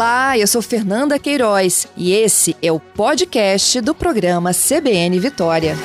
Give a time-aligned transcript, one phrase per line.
[0.00, 5.76] Olá, eu sou Fernanda Queiroz e esse é o podcast do programa CBN Vitória.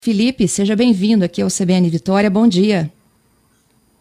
[0.00, 2.30] Felipe, seja bem-vindo aqui ao CBN Vitória.
[2.30, 2.88] Bom dia.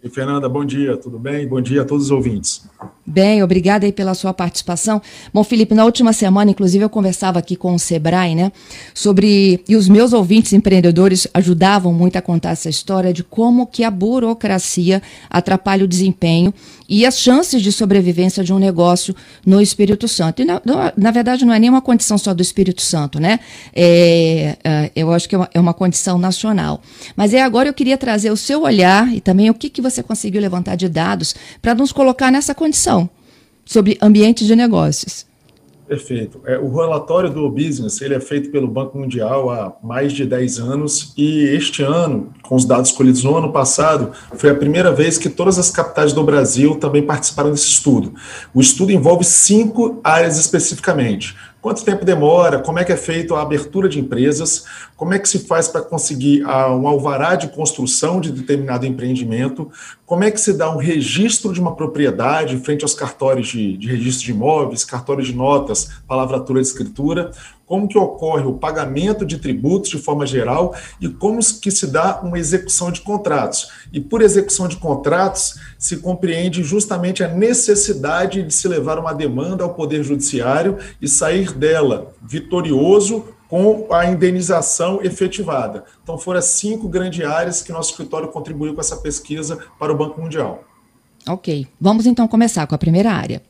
[0.04, 1.48] E Fernanda, bom dia, tudo bem?
[1.48, 2.70] Bom dia a todos os ouvintes.
[3.10, 5.02] Bem, obrigada aí pela sua participação.
[5.34, 8.52] Bom, Felipe, na última semana, inclusive, eu conversava aqui com o Sebrae, né,
[8.94, 13.84] sobre, e os meus ouvintes empreendedores ajudavam muito a contar essa história de como que
[13.84, 16.54] a burocracia atrapalha o desempenho
[16.88, 20.42] e as chances de sobrevivência de um negócio no Espírito Santo.
[20.44, 20.62] E, na,
[20.96, 23.40] na verdade, não é nenhuma condição só do Espírito Santo, né?
[23.76, 26.82] É, é, eu acho que é uma, é uma, condição nacional.
[27.16, 30.02] Mas é agora eu queria trazer o seu olhar e também o que, que você
[30.02, 32.99] conseguiu levantar de dados para nos colocar nessa condição
[33.70, 35.28] sobre ambiente de negócios.
[35.88, 36.42] Perfeito.
[36.46, 40.60] É, o relatório do Business ele é feito pelo Banco Mundial há mais de 10
[40.60, 45.20] anos e este ano, com os dados colhidos no ano passado, foi a primeira vez
[45.20, 48.14] que todas as capitais do Brasil também participaram desse estudo.
[48.54, 52.60] O estudo envolve cinco áreas especificamente: Quanto tempo demora?
[52.60, 54.64] Como é que é feita a abertura de empresas?
[54.96, 59.70] Como é que se faz para conseguir ah, um alvará de construção de determinado empreendimento?
[60.10, 63.88] Como é que se dá um registro de uma propriedade frente aos cartórios de, de
[63.88, 67.32] registro de imóveis, cartórios de notas, palavratura de escritura?
[67.70, 72.20] como que ocorre o pagamento de tributos de forma geral e como que se dá
[72.24, 73.70] uma execução de contratos.
[73.94, 79.64] E por execução de contratos se compreende justamente a necessidade de se levar uma demanda
[79.64, 85.84] ao Poder Judiciário e sair dela vitorioso com a indenização efetivada.
[86.04, 89.98] Então foram as cinco grandes áreas que nosso escritório contribuiu com essa pesquisa para o
[89.98, 90.64] Banco Mundial.
[91.28, 93.42] Ok, vamos então começar com a primeira área.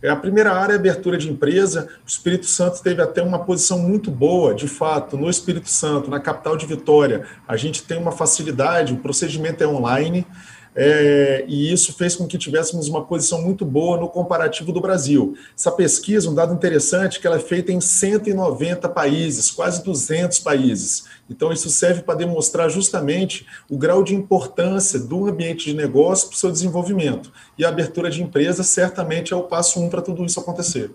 [0.00, 1.88] É, a primeira área é abertura de empresa.
[2.04, 6.18] O Espírito Santo teve até uma posição muito boa, de fato, no Espírito Santo, na
[6.18, 7.24] capital de Vitória.
[7.46, 10.26] A gente tem uma facilidade, o procedimento é online.
[10.74, 15.34] É, e isso fez com que tivéssemos uma posição muito boa no comparativo do Brasil.
[15.56, 21.04] Essa pesquisa, um dado interessante, que ela é feita em 190 países, quase 200 países.
[21.28, 26.36] Então, isso serve para demonstrar justamente o grau de importância do ambiente de negócio para
[26.36, 27.30] o seu desenvolvimento.
[27.58, 30.90] E a abertura de empresas certamente é o passo um para tudo isso acontecer.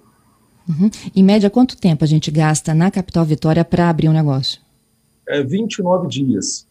[0.67, 0.89] Uhum.
[1.15, 4.59] Em média, quanto tempo a gente gasta na capital Vitória para abrir um negócio?
[5.27, 6.65] É 29 dias.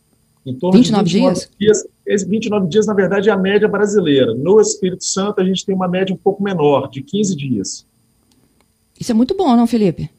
[0.45, 1.51] Em torno 29 de 29 dias?
[1.59, 4.35] dias 29 dias, na verdade, é a média brasileira.
[4.35, 7.87] No Espírito Santo, a gente tem uma média um pouco menor, de 15 dias.
[8.99, 10.11] Isso é muito bom, não, Felipe?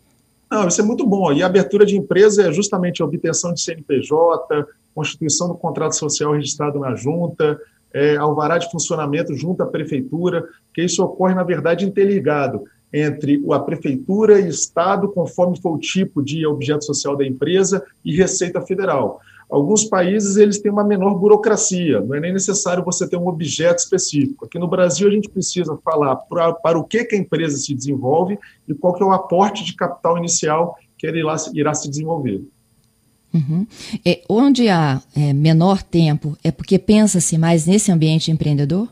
[0.50, 1.34] Não, isso é muito bom.
[1.34, 6.34] E a abertura de empresa é justamente a obtenção de CNPJ, constituição do contrato social
[6.34, 7.60] registrado na junta,
[7.94, 13.60] é, alvará de funcionamento junto à prefeitura, que isso ocorre, na verdade, interligado entre a
[13.60, 19.20] prefeitura e Estado, conforme for o tipo de objeto social da empresa, e Receita Federal.
[19.50, 23.80] Alguns países eles têm uma menor burocracia, não é nem necessário você ter um objeto
[23.80, 24.46] específico.
[24.46, 27.74] Aqui no Brasil a gente precisa falar pra, para o que, que a empresa se
[27.74, 28.38] desenvolve
[28.68, 32.44] e qual que é o aporte de capital inicial que ele irá, irá se desenvolver.
[33.34, 33.66] Uhum.
[34.06, 38.90] É, onde há é, menor tempo, é porque pensa-se mais nesse ambiente empreendedor?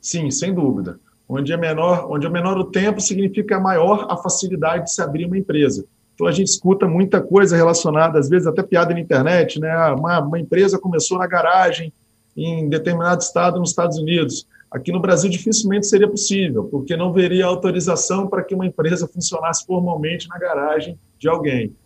[0.00, 1.00] Sim, sem dúvida.
[1.28, 5.26] Onde é menor, onde é menor o tempo significa maior a facilidade de se abrir
[5.26, 5.84] uma empresa.
[6.16, 9.70] Então a gente escuta muita coisa relacionada, às vezes até piada na internet, né?
[9.70, 11.92] Ah, uma, uma empresa começou na garagem
[12.34, 14.46] em determinado estado nos Estados Unidos.
[14.70, 19.66] Aqui no Brasil dificilmente seria possível, porque não veria autorização para que uma empresa funcionasse
[19.66, 21.76] formalmente na garagem de alguém.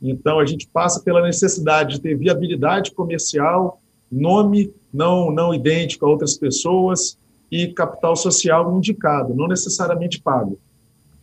[0.00, 3.80] Então a gente passa pela necessidade de ter viabilidade comercial,
[4.10, 7.18] nome não não idêntico a outras pessoas
[7.50, 10.60] e capital social indicado, não necessariamente pago.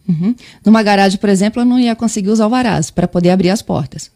[0.08, 0.36] Uhum.
[0.66, 3.62] Numa garagem, por exemplo, eu não ia conseguir usar o varaz para poder abrir as
[3.62, 4.12] portas.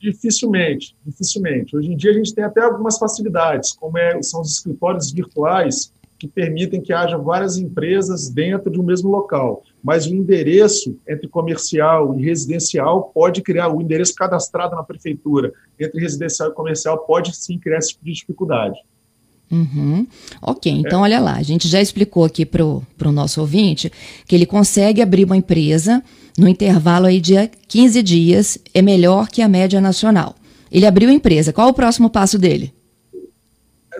[0.00, 1.76] Dificilmente, dificilmente.
[1.76, 5.92] Hoje em dia a gente tem até algumas facilidades, como é, são os escritórios virtuais
[6.18, 9.64] que permitem que haja várias empresas dentro de um mesmo local.
[9.82, 16.00] Mas o endereço entre comercial e residencial pode criar, o endereço cadastrado na prefeitura entre
[16.00, 18.78] residencial e comercial pode sim criar esse tipo de dificuldade.
[19.52, 20.06] Uhum.
[20.40, 21.02] Ok, então é.
[21.02, 23.92] olha lá, a gente já explicou aqui para o nosso ouvinte
[24.26, 26.02] que ele consegue abrir uma empresa
[26.38, 27.34] no intervalo aí de
[27.68, 30.34] 15 dias, é melhor que a média nacional.
[30.70, 32.72] Ele abriu a empresa, qual o próximo passo dele?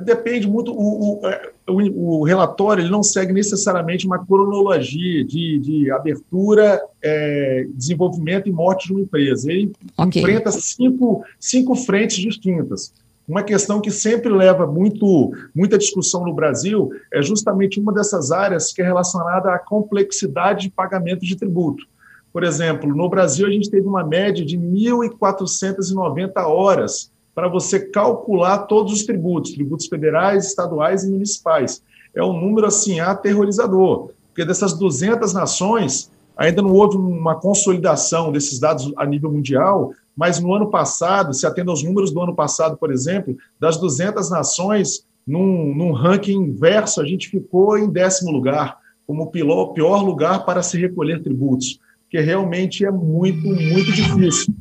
[0.02, 5.58] Depende muito, o, o, é, o, o relatório ele não segue necessariamente uma cronologia de,
[5.58, 9.52] de abertura, é, desenvolvimento e morte de uma empresa.
[9.52, 10.22] Ele okay.
[10.22, 12.94] enfrenta cinco, cinco frentes distintas.
[13.32, 18.74] Uma questão que sempre leva muito, muita discussão no Brasil é justamente uma dessas áreas
[18.74, 21.86] que é relacionada à complexidade de pagamento de tributo.
[22.30, 28.66] Por exemplo, no Brasil a gente teve uma média de 1.490 horas para você calcular
[28.66, 31.82] todos os tributos, tributos federais, estaduais e municipais.
[32.14, 38.58] É um número assim aterrorizador, porque dessas 200 nações ainda não houve uma consolidação desses
[38.58, 42.76] dados a nível mundial, mas no ano passado, se atenda aos números do ano passado,
[42.76, 48.78] por exemplo, das 200 nações, num, num ranking inverso, a gente ficou em décimo lugar,
[49.06, 51.80] como o pior lugar para se recolher tributos,
[52.10, 54.54] que realmente é muito, muito difícil.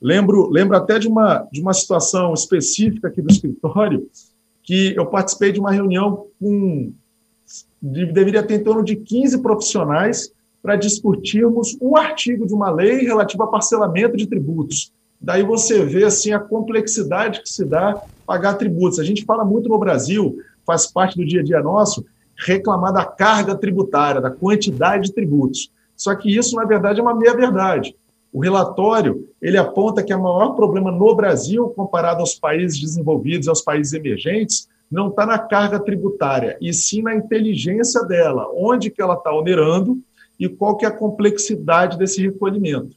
[0.00, 4.08] Lembro, lembro até de uma, de uma situação específica aqui do escritório,
[4.62, 6.92] que eu participei de uma reunião com.
[7.80, 10.32] De, deveria ter em torno de 15 profissionais
[10.62, 14.92] para discutirmos um artigo de uma lei relativa a parcelamento de tributos.
[15.20, 18.98] Daí você vê assim a complexidade que se dá pagar tributos.
[18.98, 22.04] A gente fala muito no Brasil, faz parte do dia a dia nosso,
[22.36, 25.70] reclamar da carga tributária, da quantidade de tributos.
[25.96, 27.96] Só que isso, na verdade, é uma meia-verdade.
[28.32, 33.62] O relatório ele aponta que o maior problema no Brasil, comparado aos países desenvolvidos, aos
[33.62, 39.14] países emergentes, não está na carga tributária, e sim na inteligência dela, onde que ela
[39.14, 39.98] está onerando
[40.38, 42.96] e qual que é a complexidade desse recolhimento.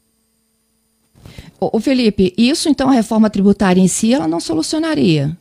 [1.60, 5.38] O Felipe, isso então a reforma tributária em si ela não solucionaria?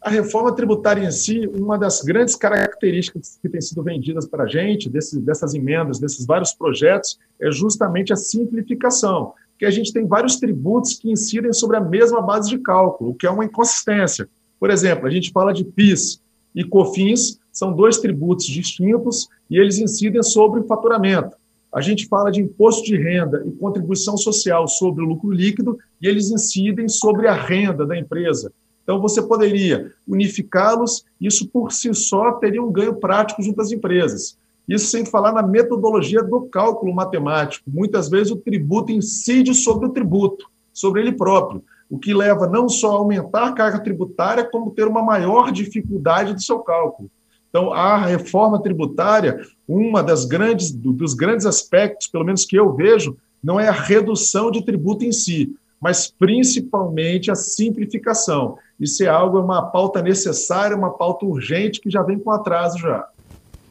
[0.00, 4.46] A reforma tributária em si, uma das grandes características que tem sido vendidas para a
[4.46, 9.32] gente, desses, dessas emendas, desses vários projetos, é justamente a simplificação.
[9.58, 13.14] Que a gente tem vários tributos que incidem sobre a mesma base de cálculo, o
[13.14, 14.28] que é uma inconsistência.
[14.60, 16.20] Por exemplo, a gente fala de PIS
[16.54, 21.38] e COFINS, são dois tributos distintos e eles incidem sobre o faturamento.
[21.72, 26.06] A gente fala de imposto de renda e contribuição social sobre o lucro líquido e
[26.06, 28.52] eles incidem sobre a renda da empresa.
[28.82, 34.36] Então, você poderia unificá-los, isso por si só teria um ganho prático junto às empresas.
[34.68, 37.70] Isso sem falar na metodologia do cálculo matemático.
[37.70, 42.68] Muitas vezes o tributo incide sobre o tributo, sobre ele próprio, o que leva não
[42.68, 47.10] só a aumentar a carga tributária, como ter uma maior dificuldade do seu cálculo.
[47.56, 53.16] Então, a reforma tributária, uma das grandes dos grandes aspectos, pelo menos que eu vejo,
[53.42, 58.58] não é a redução de tributo em si, mas principalmente a simplificação.
[58.78, 62.76] Isso é algo, é uma pauta necessária, uma pauta urgente que já vem com atraso
[62.76, 63.08] já.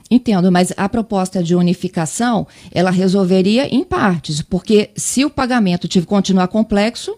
[0.10, 6.48] Entendo, mas a proposta de unificação, ela resolveria em partes, porque se o pagamento continuar
[6.48, 7.16] complexo,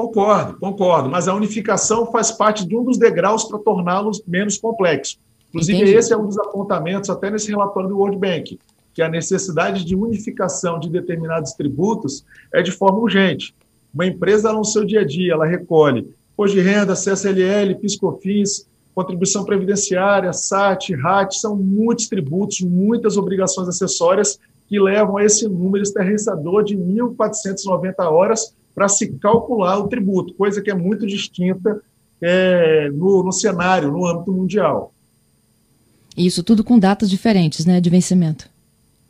[0.00, 5.18] Concordo, concordo, mas a unificação faz parte de um dos degraus para torná-los menos complexos.
[5.50, 5.94] Inclusive, Entendi.
[5.94, 8.58] esse é um dos apontamentos, até nesse relatório do World Bank,
[8.94, 13.54] que a necessidade de unificação de determinados tributos é de forma urgente.
[13.92, 19.44] Uma empresa, no seu dia a dia, ela recolhe imposto de renda, CSLL, PiscoFins, contribuição
[19.44, 26.64] previdenciária, SAT, RAT, são muitos tributos, muitas obrigações acessórias que levam a esse número estarrecedor
[26.64, 31.80] de 1.490 horas para se calcular o tributo, coisa que é muito distinta
[32.20, 34.92] é, no, no cenário, no âmbito mundial.
[36.16, 38.48] Isso tudo com datas diferentes, né, de vencimento.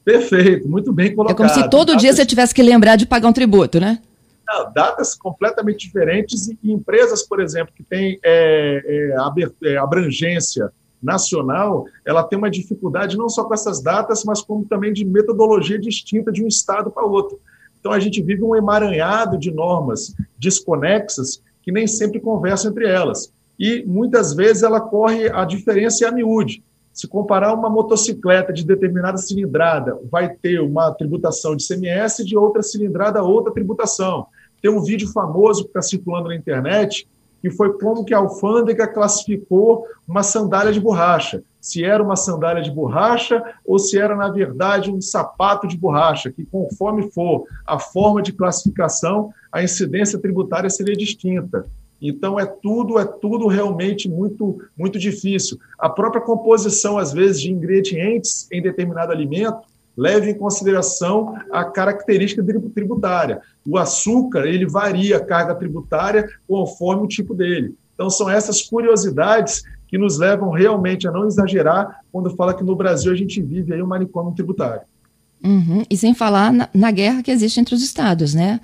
[0.04, 1.34] Perfeito, muito bem colocado.
[1.34, 2.02] É como se todo datas...
[2.02, 4.00] dia você tivesse que lembrar de pagar um tributo, né?
[4.46, 11.86] Não, datas completamente diferentes e, empresas, por exemplo, que têm é, é, é, abrangência nacional,
[12.04, 16.32] ela tem uma dificuldade não só com essas datas, mas como também de metodologia distinta
[16.32, 17.38] de um estado para outro.
[17.81, 23.32] Então, a gente vive um emaranhado de normas desconexas que nem sempre conversam entre elas.
[23.58, 26.63] E, muitas vezes, ela corre a diferença é a miúde.
[26.93, 32.63] Se comparar uma motocicleta de determinada cilindrada, vai ter uma tributação de CMS, de outra
[32.63, 34.27] cilindrada, outra tributação.
[34.60, 37.08] Tem um vídeo famoso que está circulando na internet,
[37.41, 42.63] que foi como que a alfândega classificou uma sandália de borracha se era uma sandália
[42.63, 47.79] de borracha ou se era, na verdade, um sapato de borracha, que conforme for a
[47.79, 51.67] forma de classificação, a incidência tributária seria distinta.
[52.01, 55.59] Então é tudo, é tudo realmente muito, muito difícil.
[55.79, 62.43] A própria composição, às vezes, de ingredientes em determinado alimento leva em consideração a característica
[62.75, 63.41] tributária.
[63.67, 67.75] O açúcar, ele varia a carga tributária conforme o tipo dele.
[67.94, 72.77] Então são essas curiosidades que nos levam realmente a não exagerar quando fala que no
[72.77, 74.82] Brasil a gente vive aí um manicômio tributário.
[75.44, 75.82] Uhum.
[75.91, 78.61] E sem falar na, na, guerra que existe entre os estados, né?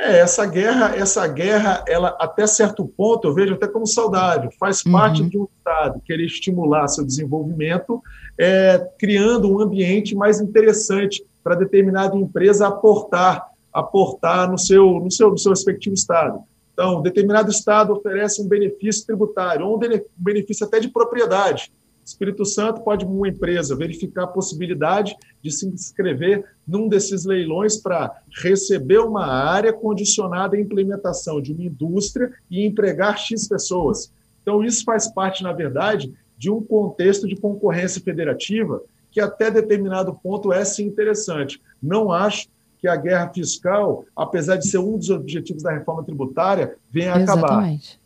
[0.00, 4.84] É, essa guerra, essa guerra, ela até certo ponto eu vejo até como saudável, faz
[4.84, 4.92] uhum.
[4.92, 8.00] parte de um estado querer estimular seu desenvolvimento,
[8.38, 15.30] é, criando um ambiente mais interessante para determinada empresa aportar, aportar no seu, no seu,
[15.30, 16.44] no seu respectivo estado.
[16.72, 21.72] Então, determinado estado oferece um benefício tributário, ou um benefício até de propriedade.
[22.08, 28.22] Espírito Santo pode uma empresa verificar a possibilidade de se inscrever num desses leilões para
[28.42, 34.10] receber uma área condicionada à implementação de uma indústria e empregar X pessoas.
[34.42, 40.14] Então, isso faz parte, na verdade, de um contexto de concorrência federativa que até determinado
[40.14, 41.60] ponto é sim interessante.
[41.82, 42.48] Não acho
[42.80, 47.16] que a guerra fiscal, apesar de ser um dos objetivos da reforma tributária, venha a
[47.16, 47.48] acabar.
[47.48, 48.00] Exatamente.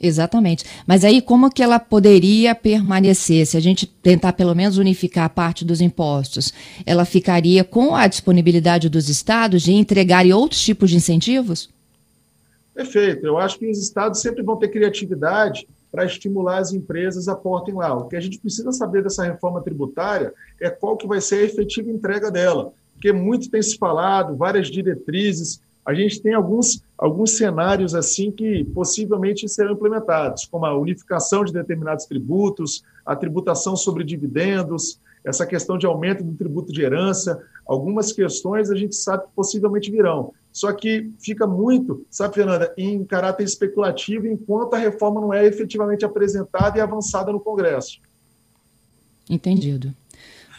[0.00, 0.64] Exatamente.
[0.86, 3.46] Mas aí como que ela poderia permanecer?
[3.46, 6.52] Se a gente tentar pelo menos unificar a parte dos impostos,
[6.84, 11.70] ela ficaria com a disponibilidade dos estados de entregarem outros tipos de incentivos?
[12.74, 13.24] Perfeito.
[13.24, 17.72] Eu acho que os estados sempre vão ter criatividade para estimular as empresas a portem
[17.72, 17.94] lá.
[17.94, 21.42] O que a gente precisa saber dessa reforma tributária é qual que vai ser a
[21.44, 27.36] efetiva entrega dela, porque muito tem se falado, várias diretrizes, a gente tem alguns, alguns
[27.36, 34.02] cenários assim que possivelmente serão implementados, como a unificação de determinados tributos, a tributação sobre
[34.02, 39.32] dividendos, essa questão de aumento do tributo de herança, algumas questões a gente sabe que
[39.34, 40.32] possivelmente virão.
[40.52, 46.04] Só que fica muito, sabe, Fernanda, em caráter especulativo enquanto a reforma não é efetivamente
[46.04, 47.98] apresentada e avançada no Congresso.
[49.28, 49.92] Entendido.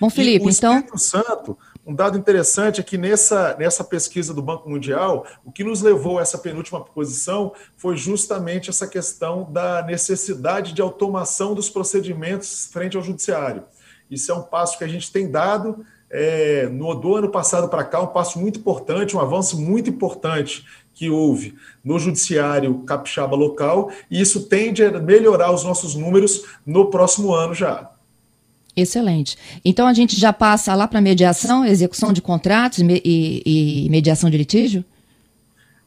[0.02, 0.74] Bom, Felipe, e o então.
[0.74, 5.64] Espírito Santo, um dado interessante é que nessa, nessa pesquisa do Banco Mundial, o que
[5.64, 11.70] nos levou a essa penúltima posição foi justamente essa questão da necessidade de automação dos
[11.70, 13.66] procedimentos frente ao judiciário.
[14.10, 17.84] Isso é um passo que a gente tem dado é, no do ano passado para
[17.84, 23.92] cá, um passo muito importante, um avanço muito importante que houve no judiciário capixaba local,
[24.10, 27.92] e isso tende a melhorar os nossos números no próximo ano já.
[28.76, 29.38] Excelente.
[29.64, 33.42] Então a gente já passa lá para mediação, execução de contratos e,
[33.86, 34.84] e, mediação de litígio?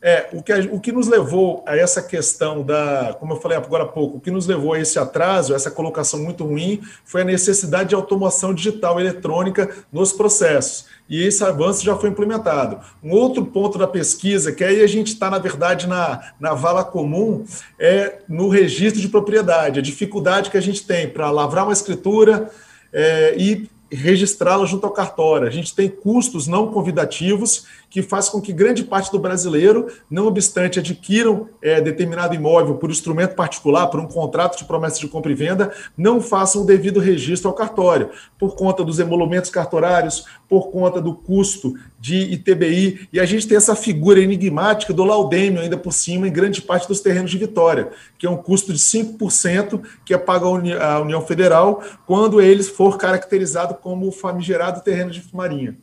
[0.00, 3.82] É, o que, o que nos levou a essa questão da, como eu falei agora
[3.82, 7.24] há pouco, o que nos levou a esse atraso, essa colocação muito ruim, foi a
[7.24, 10.86] necessidade de automação digital eletrônica nos processos.
[11.08, 12.78] E esse avanço já foi implementado.
[13.02, 16.84] Um outro ponto da pesquisa, que aí a gente está, na verdade, na, na vala
[16.84, 17.44] comum,
[17.76, 22.48] é no registro de propriedade, a dificuldade que a gente tem para lavrar uma escritura,
[22.92, 25.46] é, e registrá-la junto ao cartório.
[25.46, 30.26] A gente tem custos não convidativos que faz com que grande parte do brasileiro, não
[30.26, 35.32] obstante adquiram é, determinado imóvel por instrumento particular, por um contrato de promessa de compra
[35.32, 40.70] e venda, não façam o devido registro ao cartório, por conta dos emolumentos cartorários, por
[40.70, 45.76] conta do custo de ITBI, e a gente tem essa figura enigmática do laudêmio ainda
[45.76, 49.80] por cima em grande parte dos terrenos de Vitória, que é um custo de 5%
[50.04, 55.22] que é pago à União Federal quando ele for caracterizado como o famigerado terreno de
[55.32, 55.76] Marinha.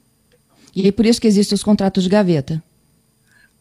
[0.76, 2.62] E é por isso que existem os contratos de gaveta.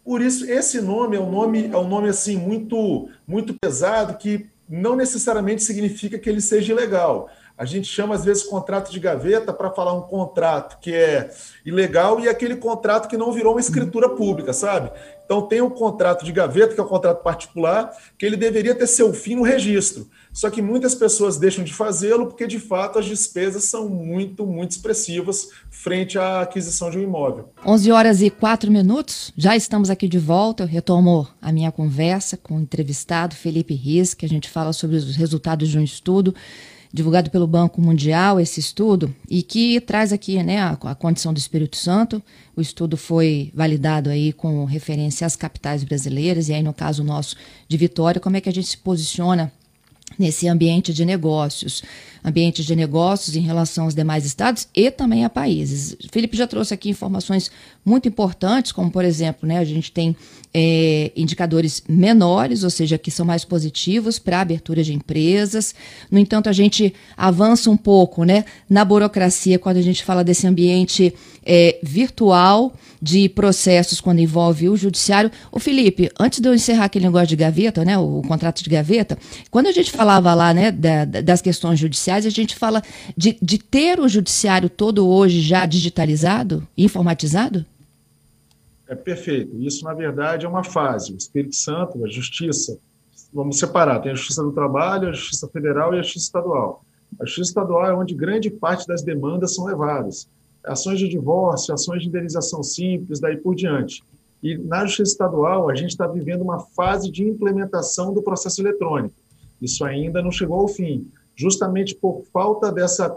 [0.05, 4.47] Por isso, esse nome é um nome, é um nome assim muito, muito pesado que
[4.69, 7.31] não necessariamente significa que ele seja ilegal.
[7.57, 11.31] A gente chama, às vezes, contrato de gaveta para falar um contrato que é
[11.65, 14.91] ilegal e aquele contrato que não virou uma escritura pública, sabe?
[15.25, 18.89] Então, tem um contrato de gaveta, que é um contrato particular, que ele deveria ter
[18.89, 20.09] seu fim no registro.
[20.33, 24.73] Só que muitas pessoas deixam de fazê-lo porque, de fato, as despesas são muito, muito
[24.73, 27.51] expressivas frente à aquisição de um imóvel.
[27.65, 30.65] 11 horas e 4 minutos, já estamos aqui de volta.
[30.65, 34.97] Eu retomo a minha conversa com o entrevistado Felipe Riz, que a gente fala sobre
[34.97, 36.35] os resultados de um estudo
[36.95, 41.39] divulgado pelo Banco Mundial, esse estudo, e que traz aqui né, a, a, condição do
[41.39, 42.23] Espírito Santo.
[42.55, 47.35] O estudo foi validado aí com referência às capitais brasileiras, e aí no caso nosso
[47.67, 49.53] de Vitória, como é que a gente se posiciona
[50.17, 51.83] nesse ambiente de negócios
[52.25, 55.95] ambientes de negócios em relação aos demais estados e também a países.
[56.11, 57.51] Felipe já trouxe aqui informações
[57.85, 60.17] muito importantes, como por exemplo, né, a gente tem
[60.55, 65.75] é, indicadores menores, ou seja, que são mais positivos para abertura de empresas.
[66.09, 70.47] No entanto, a gente avança um pouco né, na burocracia quando a gente fala desse
[70.47, 71.13] ambiente
[71.45, 75.31] é, virtual de processos quando envolve o judiciário.
[75.51, 78.71] O Felipe, antes de eu encerrar aquele negócio de gaveta, né, o, o contrato de
[78.71, 79.19] gaveta,
[79.51, 82.83] quando a gente falava lá né, da, das questões judiciais, judiciais, a gente fala
[83.17, 87.65] de, de ter o judiciário todo hoje já digitalizado, informatizado?
[88.87, 89.57] É perfeito.
[89.61, 91.13] Isso, na verdade, é uma fase.
[91.13, 92.79] O Espírito Santo, a Justiça,
[93.33, 96.85] vamos separar: tem a Justiça do Trabalho, a Justiça Federal e a Justiça Estadual.
[97.21, 100.29] A Justiça Estadual é onde grande parte das demandas são levadas.
[100.65, 104.03] Ações de divórcio, ações de indenização simples, daí por diante.
[104.43, 109.15] E na Justiça Estadual, a gente está vivendo uma fase de implementação do processo eletrônico.
[109.61, 113.09] Isso ainda não chegou ao fim justamente por falta dessa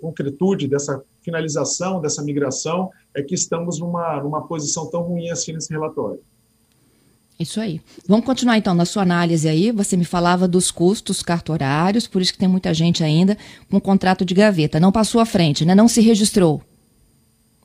[0.00, 5.72] concretude, dessa finalização, dessa migração, é que estamos numa, numa posição tão ruim assim nesse
[5.72, 6.20] relatório.
[7.38, 7.80] Isso aí.
[8.06, 9.72] Vamos continuar então na sua análise aí.
[9.72, 13.36] Você me falava dos custos cartorários, por isso que tem muita gente ainda
[13.68, 14.78] com contrato de gaveta.
[14.78, 15.74] Não passou à frente, né?
[15.74, 16.62] Não se registrou.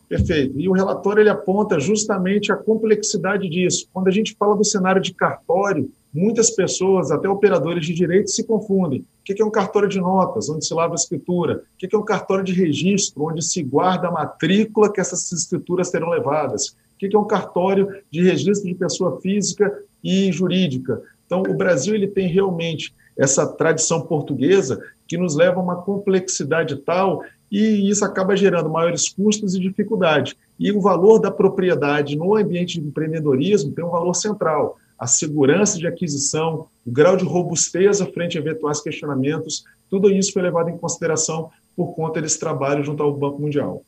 [0.08, 0.58] Perfeito.
[0.58, 3.88] E o relatório ele aponta justamente a complexidade disso.
[3.92, 8.44] Quando a gente fala do cenário de cartório, muitas pessoas, até operadores de direito, se
[8.46, 9.02] confundem.
[9.02, 11.64] O que é um cartório de notas, onde se lava a escritura?
[11.76, 15.90] O que é um cartório de registro, onde se guarda a matrícula que essas escrituras
[15.90, 16.70] serão levadas?
[16.70, 21.02] O que é um cartório de registro de pessoa física e jurídica?
[21.26, 26.78] Então, o Brasil ele tem realmente essa tradição portuguesa que nos leva a uma complexidade
[26.78, 30.38] tal e isso acaba gerando maiores custos e dificuldade.
[30.60, 34.77] E o valor da propriedade no ambiente de empreendedorismo tem um valor central.
[35.00, 40.42] A segurança de aquisição, o grau de robustez frente a eventuais questionamentos, tudo isso foi
[40.42, 43.84] levado em consideração por conta desse trabalho junto ao Banco Mundial.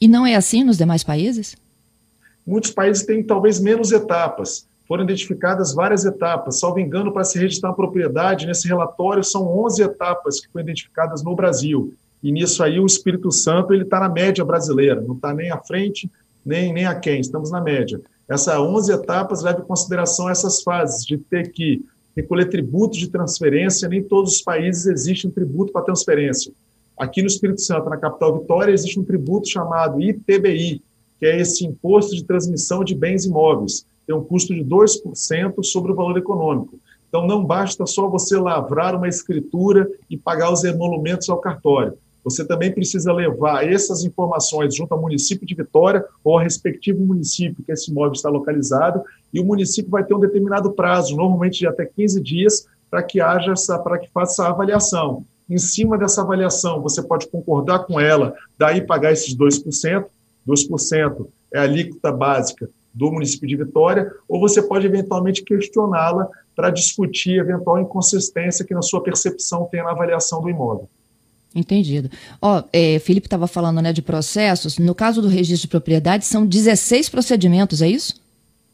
[0.00, 1.56] E não é assim nos demais países?
[2.46, 4.66] Muitos países têm talvez menos etapas.
[4.86, 6.60] Foram identificadas várias etapas.
[6.60, 11.24] Salvo engano, para se registrar uma propriedade, nesse relatório são 11 etapas que foram identificadas
[11.24, 11.94] no Brasil.
[12.24, 15.58] E nisso aí o Espírito Santo ele está na média brasileira, não está nem à
[15.58, 16.10] frente
[16.44, 18.00] nem, nem a quem, estamos na média.
[18.28, 21.84] Essas 11 etapas levam em consideração essas fases de ter que
[22.16, 26.52] recolher tributos de transferência, nem todos os países existe um tributo para transferência.
[26.98, 30.80] Aqui no Espírito Santo, na capital Vitória, existe um tributo chamado ITBI,
[31.18, 33.84] que é esse imposto de transmissão de bens imóveis.
[34.06, 36.78] Tem um custo de 2% sobre o valor econômico.
[37.08, 42.44] Então, não basta só você lavrar uma escritura e pagar os emolumentos ao cartório você
[42.44, 47.70] também precisa levar essas informações junto ao município de Vitória ou ao respectivo município que
[47.70, 49.02] esse imóvel está localizado,
[49.32, 53.20] e o município vai ter um determinado prazo, normalmente de até 15 dias, para que
[53.20, 55.24] haja essa, para que faça a avaliação.
[55.50, 60.06] Em cima dessa avaliação, você pode concordar com ela, daí pagar esses 2%,
[60.48, 66.70] 2% é a alíquota básica do município de Vitória, ou você pode eventualmente questioná-la para
[66.70, 70.88] discutir eventual inconsistência que na sua percepção tem na avaliação do imóvel.
[71.54, 72.10] Entendido.
[72.42, 74.76] Ó, é, Felipe estava falando né, de processos.
[74.78, 78.14] No caso do registro de propriedade, são 16 procedimentos, é isso?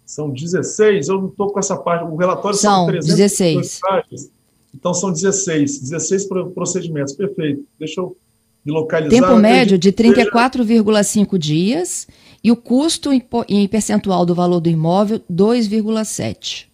[0.06, 2.04] São 16, eu não estou com essa parte.
[2.04, 3.80] O relatório são, são 16.
[3.80, 4.30] Páginas,
[4.74, 7.12] então são 16, 16 procedimentos.
[7.12, 7.64] Perfeito.
[7.78, 8.16] Deixa eu
[8.64, 9.10] me localizar.
[9.10, 12.08] Tempo médio de 34,5 dias
[12.42, 13.10] e o custo
[13.48, 16.69] em percentual do valor do imóvel, 2,7.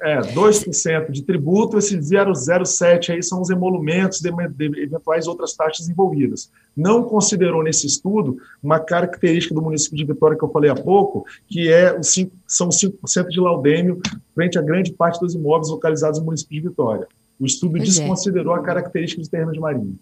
[0.00, 5.88] É, 2% de tributo, esse 0,07 aí são os emolumentos de, de, eventuais outras taxas
[5.88, 6.50] envolvidas.
[6.76, 11.24] Não considerou nesse estudo uma característica do município de Vitória que eu falei há pouco,
[11.48, 14.00] que é os 5, são 5% de laudêmio
[14.34, 17.06] frente a grande parte dos imóveis localizados no município de Vitória.
[17.40, 17.86] O estudo pois é.
[17.86, 18.58] desconsiderou é.
[18.58, 19.94] a característica de terreno de marinha.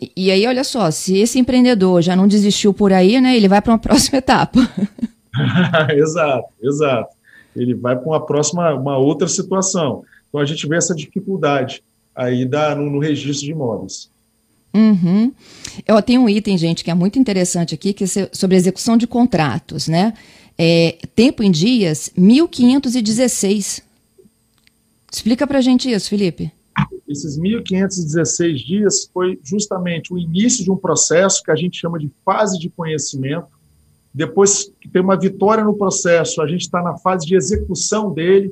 [0.00, 3.48] E, e aí, olha só, se esse empreendedor já não desistiu por aí, né, ele
[3.48, 4.58] vai para uma próxima etapa.
[5.94, 7.15] exato, exato
[7.56, 10.04] ele vai para uma próxima, uma outra situação.
[10.28, 11.82] Então a gente vê essa dificuldade
[12.14, 14.10] aí da, no, no registro de imóveis.
[14.74, 15.32] Uhum.
[15.86, 19.06] Eu tenho um item, gente, que é muito interessante aqui, que é sobre execução de
[19.06, 20.12] contratos, né?
[20.58, 23.82] É, tempo em dias, 1516.
[25.10, 26.52] Explica para a gente isso, Felipe.
[27.08, 32.10] Esses 1516 dias foi justamente o início de um processo que a gente chama de
[32.24, 33.48] fase de conhecimento,
[34.16, 38.50] depois que tem uma vitória no processo, a gente está na fase de execução dele,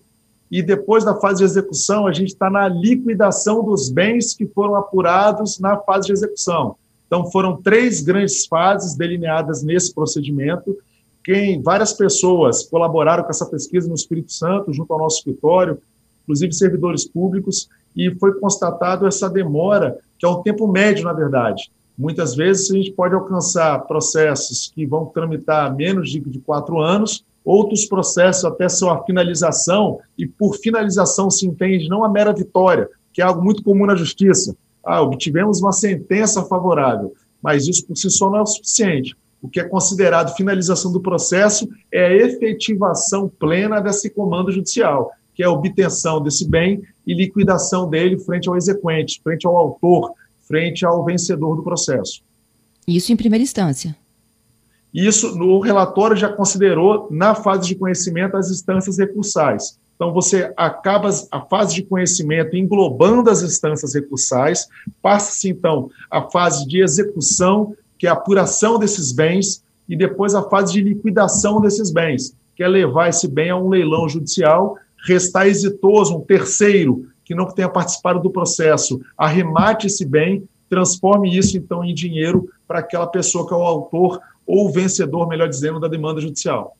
[0.50, 4.76] e depois da fase de execução, a gente está na liquidação dos bens que foram
[4.76, 6.76] apurados na fase de execução.
[7.06, 10.76] Então, foram três grandes fases delineadas nesse procedimento.
[11.24, 15.78] Quem várias pessoas colaboraram com essa pesquisa no Espírito Santo, junto ao nosso escritório,
[16.24, 21.70] inclusive servidores públicos, e foi constatado essa demora, que é um tempo médio, na verdade,
[21.96, 27.24] Muitas vezes a gente pode alcançar processos que vão tramitar menos de, de quatro anos,
[27.44, 33.22] outros processos até sua finalização, e por finalização se entende não a mera vitória, que
[33.22, 34.56] é algo muito comum na justiça.
[34.84, 39.16] Ah, obtivemos uma sentença favorável, mas isso por si só não é o suficiente.
[39.40, 45.42] O que é considerado finalização do processo é a efetivação plena desse comando judicial, que
[45.42, 50.12] é a obtenção desse bem e liquidação dele frente ao exequente, frente ao autor,
[50.46, 52.22] frente ao vencedor do processo.
[52.86, 53.96] Isso em primeira instância.
[54.92, 59.76] Isso no relatório já considerou na fase de conhecimento as instâncias recursais.
[59.96, 64.68] Então você acaba a fase de conhecimento englobando as instâncias recursais,
[65.00, 70.48] passa-se então a fase de execução, que é a apuração desses bens, e depois a
[70.48, 74.76] fase de liquidação desses bens, que é levar esse bem a um leilão judicial,
[75.06, 81.56] restar exitoso um terceiro que não tenha participado do processo arremate esse bem, transforme isso
[81.56, 85.80] então em dinheiro para aquela pessoa que é o autor ou o vencedor, melhor dizendo,
[85.80, 86.76] da demanda judicial.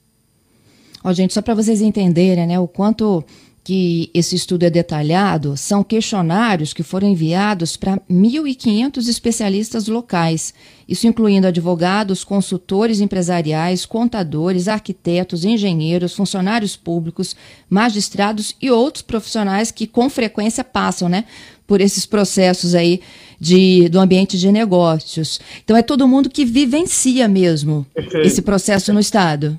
[1.03, 3.25] Ó, gente, só para vocês entenderem, né, o quanto
[3.65, 10.53] que esse estudo é detalhado, são questionários que foram enviados para 1.500 especialistas locais,
[10.87, 17.35] isso incluindo advogados, consultores empresariais, contadores, arquitetos, engenheiros, funcionários públicos,
[17.71, 21.25] magistrados e outros profissionais que com frequência passam, né,
[21.67, 23.01] por esses processos aí
[23.41, 25.41] de, do ambiente de negócios.
[25.65, 27.87] Então é todo mundo que vivencia mesmo
[28.23, 29.59] esse processo no Estado.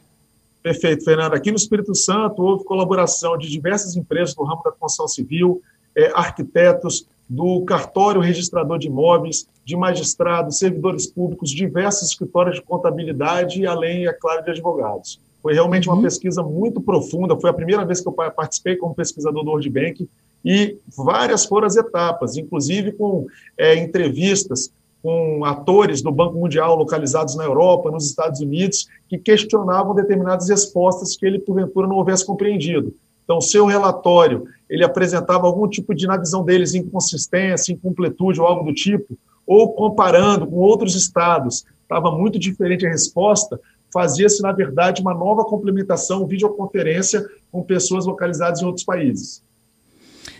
[0.65, 1.36] Perfeito, Fernanda.
[1.36, 5.62] Aqui no Espírito Santo houve colaboração de diversas empresas do ramo da construção civil,
[5.95, 13.62] é, arquitetos, do cartório registrador de imóveis, de magistrados, servidores públicos, diversos escritórios de contabilidade
[13.62, 15.21] e além, é claro, de advogados.
[15.39, 16.01] Foi realmente uma uhum.
[16.01, 20.10] pesquisa muito profunda, foi a primeira vez que eu participei como pesquisador do World Bank
[20.43, 24.71] e várias foram as etapas, inclusive com é, entrevistas
[25.06, 31.15] com atores do Banco Mundial localizados na Europa, nos Estados Unidos, que questionavam determinadas respostas
[31.15, 32.91] que ele, porventura, não houvesse compreendido.
[33.24, 38.65] Então, seu relatório, ele apresentava algum tipo de, na visão deles, inconsistência, incompletude ou algo
[38.65, 39.15] do tipo,
[39.46, 43.60] ou comparando com outros estados, estava muito diferente a resposta,
[43.94, 49.44] fazia-se, na verdade, uma nova complementação, videoconferência com pessoas localizadas em outros países.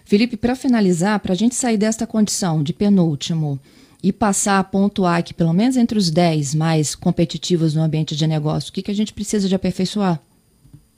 [0.06, 3.60] Felipe, para finalizar, para a gente sair desta condição de penúltimo,
[4.06, 8.28] e passar a pontuar que pelo menos entre os 10 mais competitivos no ambiente de
[8.28, 10.22] negócio, o que, que a gente precisa de aperfeiçoar?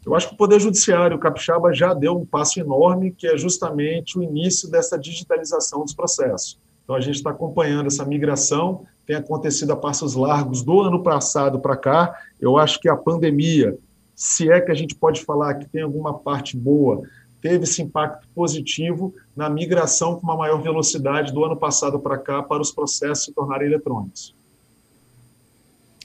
[0.06, 4.20] Eu acho que o Poder Judiciário, Capixaba, já deu um passo enorme, que é justamente
[4.20, 6.60] o início dessa digitalização dos processos.
[6.84, 11.60] Então, a gente está acompanhando essa migração, tem acontecido a passos largos do ano passado
[11.60, 12.14] para cá.
[12.42, 13.78] Eu acho que a pandemia,
[14.14, 17.02] se é que a gente pode falar que tem alguma parte boa,
[17.42, 22.42] teve esse impacto positivo na migração com uma maior velocidade do ano passado para cá
[22.42, 24.34] para os processos se tornarem eletrônicos.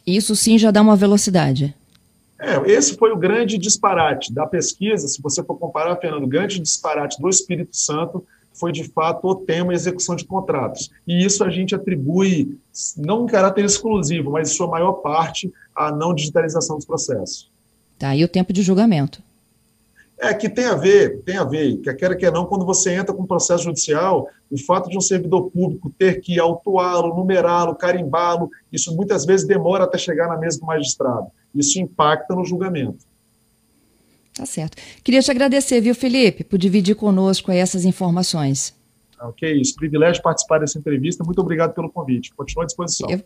[0.06, 1.74] Isso sim já dá uma velocidade.
[2.38, 5.06] É, esse foi o grande disparate da pesquisa.
[5.06, 9.34] Se você for comparar, Fernando, o grande disparate do Espírito Santo foi de fato o
[9.34, 10.90] tema execução de contratos.
[11.06, 12.58] E isso a gente atribui,
[12.96, 17.50] não em caráter exclusivo, mas em sua maior parte, à não digitalização dos processos.
[17.98, 19.22] Tá, e o tempo de julgamento?
[20.24, 23.12] É que tem a ver, tem a ver, que quer que não, quando você entra
[23.12, 28.48] com um processo judicial, o fato de um servidor público ter que autuá-lo, numerá-lo, carimbá-lo,
[28.72, 31.26] isso muitas vezes demora até chegar na mesa do magistrado.
[31.52, 33.04] Isso impacta no julgamento.
[34.32, 34.76] Tá certo.
[35.02, 38.72] Queria te agradecer, viu, Felipe, por dividir conosco essas informações.
[39.20, 39.74] Ok, isso.
[39.74, 41.24] Privilégio participar dessa entrevista.
[41.24, 42.32] Muito obrigado pelo convite.
[42.36, 43.10] Continua à disposição.
[43.10, 43.20] Eu...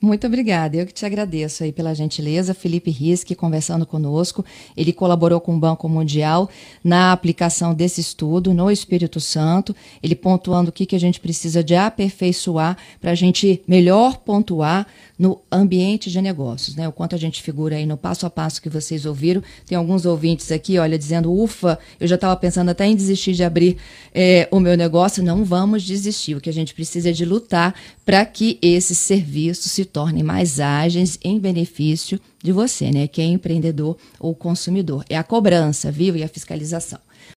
[0.00, 0.76] Muito obrigada.
[0.76, 2.52] Eu que te agradeço aí pela gentileza.
[2.52, 4.44] Felipe Risque conversando conosco.
[4.76, 6.50] Ele colaborou com o Banco Mundial
[6.82, 9.74] na aplicação desse estudo no Espírito Santo.
[10.02, 14.86] Ele pontuando o que, que a gente precisa de aperfeiçoar para a gente melhor pontuar
[15.18, 16.88] no ambiente de negócios, né?
[16.88, 19.42] O quanto a gente figura aí no passo a passo que vocês ouviram.
[19.66, 23.44] Tem alguns ouvintes aqui, olha, dizendo, ufa, eu já estava pensando até em desistir de
[23.44, 23.76] abrir
[24.12, 25.22] é, o meu negócio.
[25.22, 26.34] Não vamos desistir.
[26.34, 27.74] O que a gente precisa é de lutar
[28.04, 33.06] para que esses serviços se tornem mais ágeis em benefício de você, né?
[33.06, 35.04] Que é empreendedor ou consumidor.
[35.08, 36.16] É a cobrança, viu?
[36.16, 36.98] E a fiscalização.